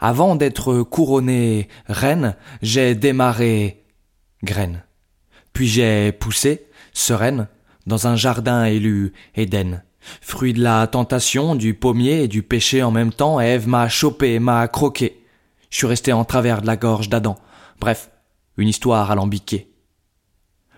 [0.00, 3.84] Avant d'être couronné reine, j'ai démarré
[4.42, 4.82] graine.
[5.52, 7.48] Puis j'ai poussé, sereine,
[7.86, 9.82] dans un jardin élu Éden.
[10.22, 14.38] Fruit de la tentation, du pommier et du péché en même temps, Ève m'a chopé,
[14.38, 15.22] m'a croqué.
[15.68, 17.36] Je suis resté en travers de la gorge d'Adam.
[17.78, 18.10] Bref,
[18.56, 19.70] une histoire alambiquée.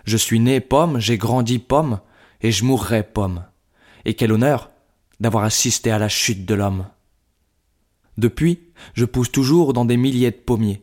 [0.05, 2.01] Je suis né pomme, j'ai grandi pomme,
[2.41, 3.45] et je mourrai pomme.
[4.05, 4.71] Et quel honneur
[5.21, 6.87] d'avoir assisté à la chute de l'homme.
[8.19, 8.61] Depuis,
[8.95, 10.83] je pousse toujours dans des milliers de pommiers.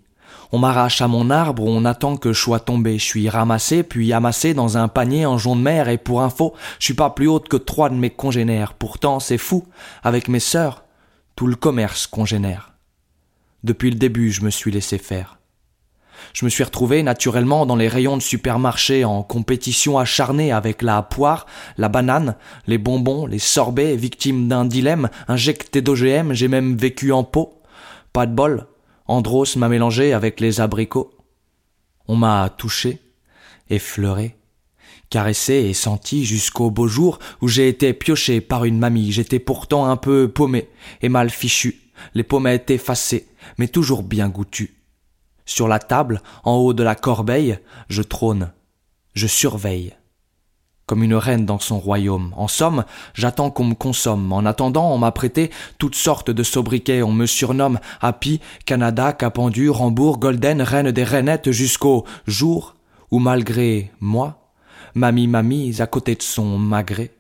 [0.52, 2.98] On m'arrache à mon arbre, on attend que je sois tombé.
[2.98, 6.86] Je suis ramassé, puis amassé dans un panier en jaune mer, et pour info, je
[6.86, 8.74] suis pas plus haute que trois de mes congénères.
[8.74, 9.66] Pourtant, c'est fou.
[10.04, 10.84] Avec mes sœurs,
[11.36, 12.74] tout le commerce congénère.
[13.64, 15.39] Depuis le début, je me suis laissé faire.
[16.34, 21.02] Je me suis retrouvé naturellement dans les rayons de supermarché en compétition acharnée avec la
[21.02, 21.46] poire,
[21.78, 22.36] la banane,
[22.68, 27.62] les bonbons, les sorbets, victime d'un dilemme, injecté d'OGM, j'ai même vécu en pot.
[28.14, 28.68] Pas de bol,
[29.08, 31.12] Andros m'a mélangé avec les abricots.
[32.08, 33.00] On m'a touché,
[33.70, 34.36] effleuré,
[35.10, 39.12] caressé et senti jusqu'au beau jour où j'ai été pioché par une mamie.
[39.12, 40.70] J'étais pourtant un peu paumé
[41.02, 41.82] et mal fichu,
[42.14, 44.79] les pommettes effacées, mais toujours bien goûtues.
[45.50, 47.58] Sur la table, en haut de la corbeille,
[47.90, 48.52] je trône,
[49.16, 49.96] je surveille.
[50.86, 52.36] Comme une reine dans son royaume.
[52.38, 54.32] En somme, j'attends qu'on me consomme.
[54.32, 57.02] En attendant, on m'a prêté toutes sortes de sobriquets.
[57.02, 62.76] On me surnomme Happy, Canada, Capendu, Rambourg, Golden, reine des reinettes jusqu'au jour
[63.10, 64.52] où, malgré moi,
[64.94, 67.12] mamie m'a mise à côté de son magret.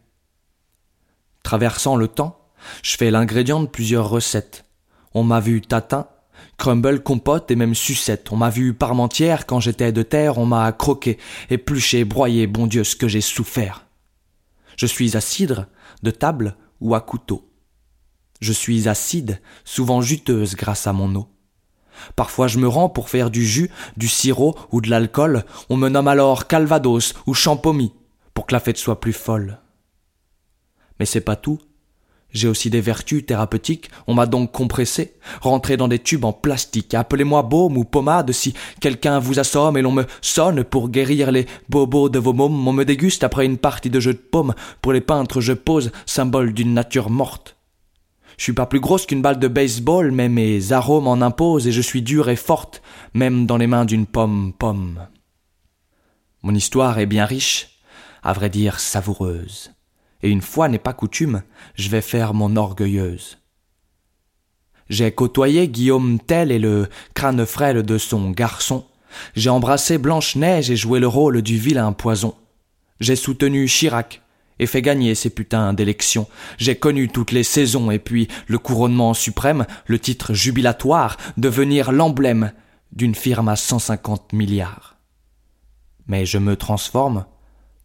[1.41, 2.39] Traversant le temps,
[2.83, 4.65] je fais l'ingrédient de plusieurs recettes.
[5.15, 6.05] On m'a vu tatin,
[6.57, 8.31] Crumble, compote et même sucette.
[8.31, 11.17] On m'a vu parmentière quand j'étais de terre, on m'a croqué,
[11.49, 13.85] épluché, broyé, bon Dieu, ce que j'ai souffert.
[14.77, 15.67] Je suis à cidre,
[16.03, 17.49] de table ou à couteau.
[18.41, 21.27] Je suis acide, souvent juteuse grâce à mon eau.
[22.15, 25.43] Parfois je me rends pour faire du jus, du sirop ou de l'alcool.
[25.69, 27.93] On me nomme alors Calvados ou Champomy
[28.33, 29.59] pour que la fête soit plus folle.
[30.99, 31.59] Mais c'est pas tout.
[32.31, 36.93] J'ai aussi des vertus thérapeutiques, on m'a donc compressé, rentré dans des tubes en plastique.
[36.93, 41.47] Appelez-moi baume ou pommade si quelqu'un vous assomme et l'on me sonne pour guérir les
[41.69, 42.67] bobos de vos mômes.
[42.67, 44.53] On me déguste après une partie de jeu de paume.
[44.81, 47.55] Pour les peintres, je pose, symbole d'une nature morte.
[48.37, 51.71] Je suis pas plus grosse qu'une balle de baseball, mais mes arômes en imposent et
[51.71, 52.81] je suis dure et forte,
[53.15, 55.07] même dans les mains d'une pomme pomme.
[56.43, 57.79] Mon histoire est bien riche,
[58.21, 59.71] à vrai dire savoureuse
[60.21, 61.43] et une fois n'est pas coutume,
[61.75, 63.37] je vais faire mon orgueilleuse.
[64.89, 68.85] J'ai côtoyé Guillaume Tell et le crâne frêle de son garçon.
[69.35, 72.35] J'ai embrassé Blanche-Neige et joué le rôle du vilain poison.
[72.99, 74.21] J'ai soutenu Chirac
[74.57, 76.27] et fait gagner ces putains d'élections.
[76.57, 82.51] J'ai connu toutes les saisons et puis le couronnement suprême, le titre jubilatoire, devenir l'emblème
[82.91, 84.97] d'une firme à cent cinquante milliards.
[86.07, 87.25] Mais je me transforme,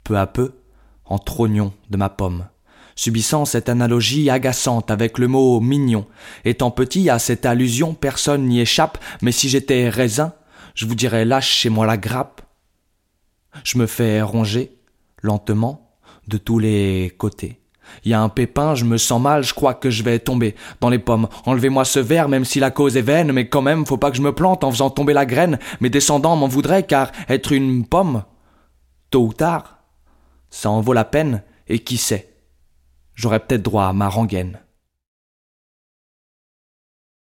[0.02, 0.54] peu à peu,
[1.06, 2.46] en trognon de ma pomme,
[2.96, 6.06] subissant cette analogie agaçante avec le mot mignon.
[6.44, 10.32] Étant petit, à cette allusion, personne n'y échappe, mais si j'étais raisin,
[10.74, 12.42] je vous dirais lâche chez moi la grappe.
[13.62, 14.76] Je me fais ronger,
[15.22, 17.60] lentement, de tous les côtés.
[18.04, 20.54] Il y a un pépin, je me sens mal, je crois que je vais tomber
[20.80, 21.28] dans les pommes.
[21.46, 24.16] Enlevez-moi ce verre, même si la cause est vaine, mais quand même, faut pas que
[24.16, 25.58] je me plante en faisant tomber la graine.
[25.80, 28.24] Mes descendants m'en voudraient, car être une pomme,
[29.10, 29.73] tôt ou tard,
[30.54, 32.32] ça en vaut la peine, et qui sait,
[33.16, 34.60] j'aurais peut-être droit à ma rengaine.